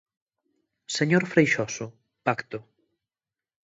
[0.97, 1.85] Señor Freixoso,
[2.25, 2.59] pacto.